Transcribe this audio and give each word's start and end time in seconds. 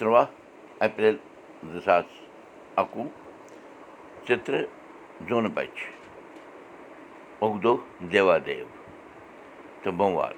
تُرٛواہ 0.00 0.26
اپریل 0.84 1.16
زٕ 1.72 1.80
ساس 1.84 2.04
اَکوُہ 2.80 3.06
ژٕترٛہ 4.26 4.62
جوٗنہٕ 5.26 5.54
بَچہِ 5.56 5.88
اکدۄہ 7.44 7.74
دیوا 8.12 8.36
دیو 8.46 8.66
تہٕ 9.82 9.96
بوموار 9.98 10.36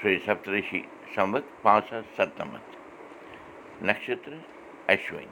شیٚیہِ 0.00 0.24
سَتتٕرشی 0.26 0.80
سَمت 1.14 1.44
پانٛژھ 1.62 1.88
ساس 1.90 2.04
سَتنَمَتھ 2.16 2.70
نَشترٕ 3.86 4.40
اَشوٕنۍ 4.92 5.30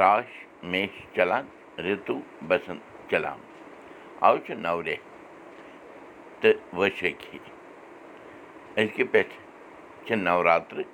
راش 0.00 0.30
میش 0.70 0.92
چلان 1.14 1.44
رِتوٗ 1.84 2.20
بسنٛت 2.48 3.10
چلان 3.10 3.38
آز 4.26 4.36
چھُ 4.46 4.50
نو 4.64 4.76
رٮ۪تھ 4.86 5.06
تہٕ 6.40 6.56
أزکہِ 8.80 9.04
پٮ۪ٹھ 9.12 9.34
چھِ 10.04 10.14
نوراترٕ 10.26 10.93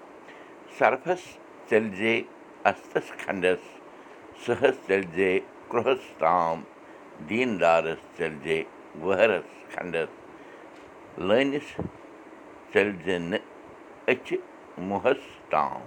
ژٔلۍ 0.79 1.95
زے 1.97 2.13
استس 2.69 3.11
کھنڈس 3.21 3.63
سہس 4.45 4.75
ژٔلۍ 4.87 5.07
زے 5.15 5.31
کرٛہس 5.69 6.03
تام 6.19 6.61
دیٖندارس 7.29 8.01
ژٔلۍ 8.17 8.39
زے 8.43 8.63
وہرس 9.03 9.49
کھنڈس 9.73 10.11
لٲنِس 11.27 11.67
ژٔلۍ 12.73 12.97
زِ 13.05 13.17
نہٕ 13.29 13.43
أچھِ 14.11 14.35
مُہس 14.89 15.21
تام 15.51 15.81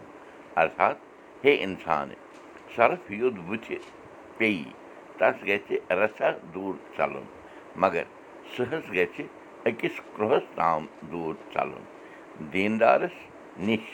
ارتھات 0.61 0.97
ہے 1.45 1.53
اِنسان 1.65 2.09
سرف 2.77 3.11
یوٚد 3.11 3.37
بٕتھِ 3.49 3.79
پیٚیہِ 4.39 4.73
تس 5.19 5.37
گژھِ 5.49 5.69
رژھا 6.01 6.31
دوٗر 6.55 6.75
ژلُن 6.97 7.27
مگر 7.83 8.05
سہس 8.57 8.85
گژھِ 8.97 9.17
أکِس 9.67 10.01
کرٛہس 10.17 10.47
تام 10.57 10.87
دوٗر 11.11 11.35
ژلُن 11.55 11.85
دیٖندارس 12.53 13.17
نِش 13.67 13.85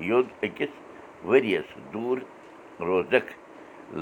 یوٚد 0.00 0.28
أکِس 0.44 0.72
ؤرِیَس 1.24 1.68
دوٗر 1.92 2.18
روزکھ 2.86 3.32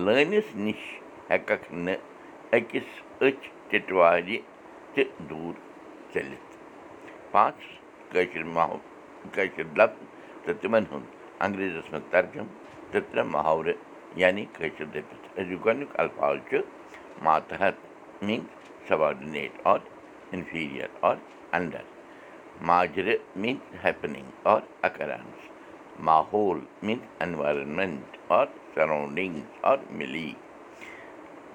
لٲنِس 0.04 0.54
نِش 0.64 0.82
ہٮ۪ککھ 1.30 1.72
نہٕ 1.72 2.00
أکِس 2.56 2.88
أچھ 3.26 3.48
ٹِٹوارِ 3.68 4.38
تہِ 4.94 5.04
دوٗر 5.28 5.54
ژٔلِتھ 6.14 6.56
پانٛژھ 7.30 7.66
کٲشِر 8.12 8.44
ماحول 8.56 8.78
کٲشِر 9.34 9.66
لفظ 9.78 10.02
تہٕ 10.44 10.58
تِمن 10.60 10.84
ہُنٛد 10.90 11.08
انگریٖزس 11.44 11.92
منٛز 11.92 12.10
ترجُم 12.10 12.46
تہٕ 12.90 13.02
ترٛےٚ 13.10 13.30
محاورٕ 13.34 13.76
یعنی 14.22 14.44
کٲشِر 14.56 14.84
دٔپِتھ۔ 14.94 15.38
أزیُک 15.40 15.64
گۄڈنیُک 15.64 16.00
الفاظ 16.00 16.36
چھُ 16.48 16.58
ماتحت 17.22 17.76
means 18.22 18.88
subordinate 18.88 19.52
or 19.72 19.78
inferior 20.32 20.88
or 21.08 21.16
under 21.56 21.84
ماجرٕ 22.68 23.16
means 23.36 23.84
happening 23.84 24.46
or 24.52 24.60
occurrence 24.88 25.53
ماحول 26.02 26.58
means 26.82 27.22
environment 27.22 28.16
or 28.38 28.46
surroundings 28.74 29.64
or 29.70 29.76
مِلی 29.98 30.32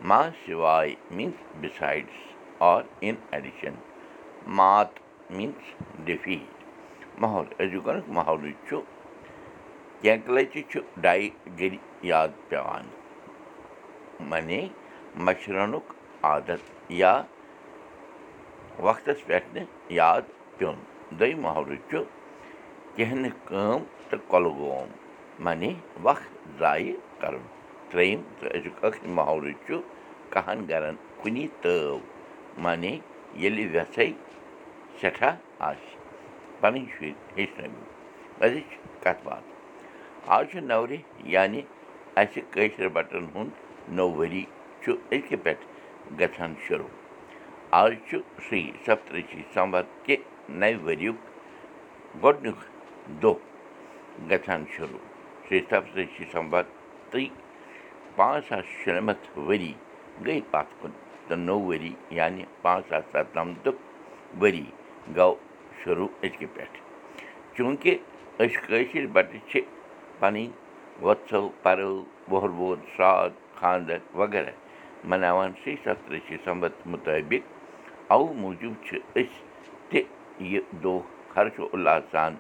ما 0.08 0.22
سِواے 0.46 0.94
means 1.12 1.60
besides 1.62 2.62
or 2.70 2.82
in 3.00 3.16
addition 3.32 3.74
مات 4.58 5.00
میٖنٕز 5.30 6.06
ڈِفیٖٹ 6.06 7.20
ماحول 7.22 7.46
أزیُک 7.60 7.86
گۄڈنیُک 7.86 8.10
ماحولٕے 8.18 8.52
چھُ 8.68 8.82
کینٛہہ 10.02 10.32
لَٹہِ 10.34 10.62
چھُ 10.72 10.80
ڈاے 11.02 11.30
گٔرِ 11.60 11.78
یاد 12.12 12.30
پیٚوان 12.50 12.88
منے 14.30 14.68
مَچھرنُک 15.26 15.94
عادت 16.30 16.92
یا 17.02 17.14
وقتس 18.88 19.26
پٮ۪ٹھ 19.26 19.54
نہٕ 19.54 19.68
یاد 20.00 20.22
پیوٚن 20.58 20.76
دوٚیِم 21.20 21.42
محلہٕ 21.42 21.90
چھُ 21.90 22.04
کینٛہہ 22.96 23.16
نہٕ 23.16 23.48
کٲم 23.48 23.84
تہٕ 24.10 24.28
کۄلہٕ 24.32 24.58
گوم 24.60 24.90
منے 25.46 25.72
وق 26.04 26.22
ضایہِ 26.60 26.94
کَرُن 27.22 27.46
ترٛیٚیِم 27.90 28.22
تہٕ 28.40 28.52
أزیُک 28.56 29.06
محلہٕ 29.18 29.58
چھُ 29.66 29.76
کَہَن 30.34 30.60
گَرَن 30.70 30.96
کُنی 31.22 31.46
تٲو 31.62 31.98
منے 32.64 32.94
ییٚلہِ 33.42 33.66
وٮ۪ژھَے 33.74 34.08
سٮ۪ٹھاہ 35.00 35.36
آسہِ 35.68 35.98
پَنٕنۍ 36.62 36.86
شُرۍ 36.94 37.14
ہیٚچھنٲوِو 37.38 37.84
أزِچ 38.46 38.70
کَتھ 39.04 39.22
باتھ 39.24 39.48
آز 40.36 40.46
چھُ 40.52 40.60
نورِ 40.72 40.98
یعنی 41.36 41.62
اَسہِ 42.22 42.42
کٲشِر 42.54 42.88
بَٹن 42.96 43.26
ہُنٛد 43.36 43.54
نوٚو 43.98 44.16
ؤری 44.18 44.44
چھُ 44.82 44.92
أزکہِ 45.14 45.38
پٮ۪ٹھ 45.44 45.64
گژھان 46.20 46.54
شروٗع 46.68 46.94
آز 47.82 47.92
چھُ 48.08 48.18
سُے 48.50 48.62
سَتتٕرشی 48.86 49.42
سَمبر 49.54 49.84
کہِ 50.04 50.16
نَوِ 50.62 50.76
ؤریُک 50.86 51.18
گۄڈنیُک 52.24 52.60
دۄہ 53.22 53.49
گژھان 54.30 54.64
شروٗع 54.76 55.04
سَتتٕرشی 55.50 56.26
سَمبر 56.32 56.64
تہٕ 57.12 57.30
پانٛژھ 58.16 58.48
ساس 58.50 58.66
شُنَمَتھ 58.80 59.26
ؤری 59.38 59.74
گٔے 60.26 60.40
پَتھ 60.52 60.74
کُن 60.80 60.92
تہٕ 61.28 61.38
نوٚو 61.48 61.68
ؤری 61.68 61.94
یعنی 62.18 62.44
پانٛژھ 62.62 62.88
ساس 62.90 63.04
سَتنَمتُک 63.12 63.78
ؤری 64.42 64.66
گوٚو 65.16 65.36
شروٗع 65.84 66.10
أزکہِ 66.26 66.48
پٮ۪ٹھ 66.54 66.78
چوٗنٛکہِ 67.56 67.94
أسۍ 68.42 68.58
کٲشِر 68.68 69.06
بَٹہٕ 69.14 69.46
چھِ 69.50 69.62
پَنٕنۍ 70.20 70.48
وۄژھو 71.06 71.42
پَرو 71.64 71.94
وۄہر 72.32 72.50
ووت 72.60 72.80
سرٛاد 72.96 73.32
خانٛدر 73.60 74.00
وغیرہ 74.20 74.52
مَناوان 75.10 75.52
شیٚیہِ 75.64 75.84
سَتتٕرشی 75.84 76.38
سَمبر 76.46 76.70
مُطٲبِق 76.92 77.44
اَوٕ 78.14 78.34
موٗجوٗب 78.42 78.74
چھِ 78.86 78.98
أسۍ 79.20 79.42
تہِ 79.90 80.02
یہِ 80.52 80.62
دۄہ 80.84 81.00
خرشو 81.34 81.68
اُللاس 81.74 82.04
سان 82.12 82.36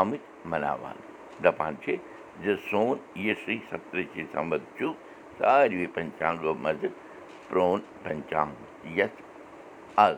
آمٕتۍ 0.00 0.33
دَپان 0.44 1.74
چھِ 1.82 1.96
زِ 2.42 2.54
سون 2.70 2.98
یہِ 3.24 3.34
شیٚیہِ 3.44 3.60
سَتتٕرشی 3.70 4.24
سَمبر 4.32 4.58
چھُ 4.76 4.92
ساروٕے 5.38 5.86
پنچانگو 5.94 6.54
منٛزٕ 6.64 6.90
پرٛون 7.48 7.80
پنچانٛگ 8.02 8.54
یَتھ 8.98 9.22
آز 10.06 10.16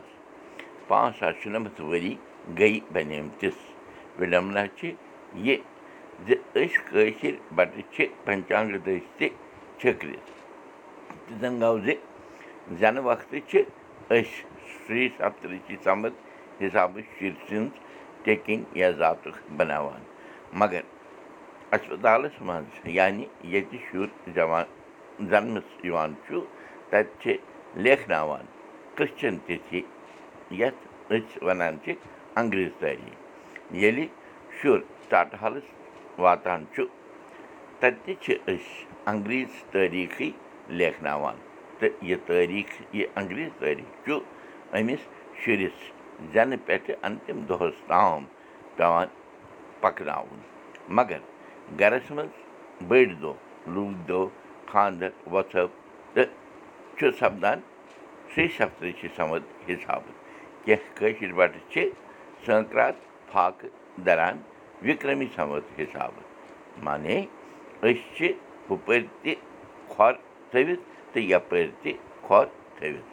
پانٛژھ 0.87 1.17
ساس 1.19 1.35
شُنَمَتھ 1.41 1.81
ؤری 1.87 2.13
گٔے 2.59 2.79
بَنیمتِس 2.93 3.57
وِڈمبنا 4.19 4.63
چھِ 4.77 4.93
یہِ 5.45 5.57
زِ 6.25 6.29
أسۍ 6.59 6.77
کٲشِر 6.89 7.33
بَٹہٕ 7.55 7.85
چھِ 7.93 8.05
پنچانٛگہٕ 8.25 8.83
دٔسۍ 8.85 9.09
تہِ 9.17 9.27
چھٔکرِتھ 9.79 10.29
زَن 11.39 11.53
گوٚو 11.61 11.77
زِ 11.85 11.87
زٮ۪نہٕ 12.79 13.05
وقتہٕ 13.09 13.45
چھِ 13.49 13.57
أسۍ 14.09 14.31
شیٚیہِ 14.87 15.09
سَتتٕرشی 15.17 15.75
سَمبر 15.83 16.11
مگر 20.53 20.81
اَسپَتالَس 21.73 22.41
منٛز 22.41 22.87
یعنی 22.97 23.25
ییٚتہِ 23.43 23.77
شُر 23.91 24.07
جوان 24.35 24.65
زَنمَس 25.29 25.67
یِوان 25.85 26.13
چھُ 26.27 26.39
تَتہِ 26.89 27.03
چھِ 27.21 27.35
لیکھناوان 27.83 28.45
کرٛسچَن 28.95 29.37
تِتھی 29.45 29.81
یَتھ 30.59 30.81
أسۍ 31.13 31.43
وَنان 31.45 31.75
چھِ 31.83 31.93
انٛگریٖز 32.39 32.71
تٲریٖخ 32.79 33.17
ییٚلہِ 33.81 34.05
شُر 34.57 34.79
ژاٹہٕ 35.09 35.39
حالَس 35.41 35.67
واتان 36.23 36.61
چھُ 36.73 36.83
تَتہِ 37.79 37.95
تہِ 38.03 38.13
چھِ 38.23 38.33
أسۍ 38.51 38.85
انٛگریٖز 39.09 39.53
تٲریٖخٕے 39.71 40.29
لیکھناوان 40.79 41.37
تہٕ 41.79 41.93
یہِ 42.09 42.17
تٲریٖخ 42.25 42.71
یہِ 42.95 43.05
انٛگریٖز 43.15 43.51
تٲریٖخ 43.59 43.89
چھُ 44.05 44.13
أمِس 44.77 45.01
شُرِس 45.41 45.77
زٮ۪نہٕ 46.33 46.59
پٮ۪ٹھٕ 46.65 46.95
اَنتِم 47.07 47.37
دۄہَس 47.49 47.77
تام 47.87 48.21
پٮ۪وان 48.75 49.07
پَکناوُن 49.81 50.41
مگر 50.97 51.19
گَرَس 51.79 52.11
منٛز 52.11 52.35
بٔڑۍ 52.87 53.13
دۄہ 53.21 53.33
لوٗکھ 53.73 54.07
دۄہ 54.07 54.27
خانٛدر 54.71 55.11
وۄژھ 55.31 55.55
تہٕ 56.13 56.29
چھُ 56.97 57.11
سَپدان 57.19 57.59
شیٚیہِ 58.33 58.51
سَتتٕرشی 58.57 59.07
سَمد 59.17 59.43
حِسابہٕ 59.69 60.15
کینٛہہ 60.63 60.95
کٲشِر 60.97 61.31
بَٹہٕ 61.37 61.69
چھِ 61.71 61.89
سٲنٛکرات 62.45 62.95
فاقہٕ 63.31 63.71
دَران 64.05 64.37
وِکرمی 64.87 65.27
سَمد 65.35 65.63
حِسابہٕ 65.79 66.25
مانے 66.83 67.17
أسۍ 67.81 68.01
چھِ 68.15 68.31
ہُپٲرۍ 68.69 69.07
تہِ 69.23 69.33
کھۄر 69.91 70.13
تھٲوِتھ 70.51 70.83
تہٕ 71.11 71.23
یَپٲرۍ 71.31 71.71
تہِ 71.81 71.91
کھۄر 72.25 72.45
تھٲوِتھ 72.77 73.09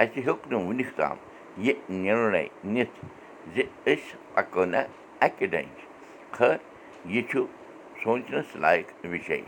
اَسہِ 0.00 0.20
ہیوٚک 0.24 0.42
نہٕ 0.50 0.64
وٕنیُک 0.66 0.90
تام 0.96 1.16
یہِ 1.64 1.74
نِرنَے 2.02 2.44
نِتھ 2.74 2.96
زِ 3.54 3.62
أسۍ 3.90 4.16
پَکو 4.34 4.64
نہ 4.72 4.80
اَکہِ 5.24 5.46
ڈنٛجہِ 5.52 5.85
خٲر 6.36 6.56
یہِ 7.12 7.22
چھُ 7.30 7.44
سونٛچنَس 8.02 8.48
لایق 8.62 8.86
وِشے 9.10 9.40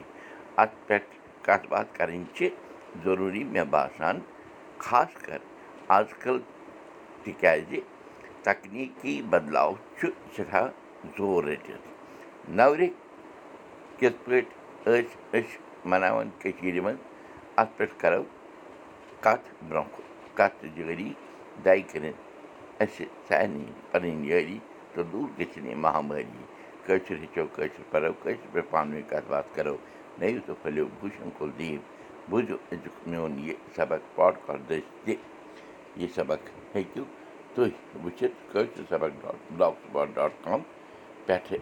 اَتھ 0.62 0.76
پٮ۪ٹھ 0.86 1.12
کَتھ 1.46 1.66
باتھ 1.70 1.90
کَرٕنۍ 1.98 2.24
چھِ 2.36 2.48
ضروٗری 3.04 3.42
مےٚ 3.52 3.64
باسان 3.74 4.16
خاص 4.84 5.12
کَر 5.26 5.38
آز 5.96 6.08
کَل 6.22 6.38
تِکیٛازِ 7.22 7.80
تَکنیٖکی 8.44 9.14
بَدلاو 9.30 9.72
چھُ 9.98 10.06
سٮ۪ٹھاہ 10.34 10.68
زور 11.16 11.44
رٔٹِتھ 11.48 11.86
نَورِ 12.58 12.88
کِتھ 13.98 14.18
پٲٹھۍ 14.24 14.50
ٲسۍ 14.84 15.16
أسۍ 15.36 15.58
مَناوان 15.90 16.28
کٔشیٖرِ 16.40 16.80
منٛز 16.84 17.00
اَتھ 17.60 17.72
پٮ۪ٹھ 17.76 17.94
کَرو 18.00 18.22
کَتھ 19.24 19.46
برٛونٛہہ 19.68 19.92
کُن 19.94 20.06
کَتھ 20.38 20.64
جٲری 20.76 21.12
دَے 21.64 21.80
کٔرِتھ 21.90 22.20
اَسہِ 22.82 23.04
سارنٕے 23.28 23.72
پَنٕنۍ 23.90 24.26
یٲری 24.30 24.58
تہٕ 24.92 25.04
دوٗر 25.12 25.28
گٔژھِنۍ 25.38 25.68
یہِ 25.68 25.76
مہامٲری 25.84 26.44
کٲشُر 26.88 27.16
ہیٚچھو 27.22 27.44
کٲشُر 27.54 27.82
پَرو 27.90 28.12
کٲشِر 28.22 28.46
پٲٹھۍ 28.52 28.70
پانہٕ 28.70 28.92
ؤنۍ 28.94 29.08
کَتھ 29.10 29.28
باتھ 29.30 29.54
کَرو 29.54 29.76
نٔیِو 30.18 30.40
تہٕ 30.46 30.60
پھٔلِو 30.62 30.84
بوٗشَن 31.00 31.30
کُل 31.38 31.50
دیٖو 31.58 31.80
بوٗزِو 32.30 32.56
أزیُک 32.72 32.96
میون 33.08 33.38
یہِ 33.46 33.54
سبق 33.76 34.20
تہِ 35.04 35.14
یہِ 36.00 36.08
سبق 36.14 36.40
ہیٚکِو 36.74 37.04
تُہۍ 37.54 37.70
وٕچھِتھ 38.04 38.36
کٲشِر 38.52 38.84
سبق 38.88 39.10
ڈاٹ 39.22 39.36
بٕلاک 39.92 40.14
ڈاٹ 40.14 40.32
کام 40.44 40.60
پٮ۪ٹھٕ 41.26 41.60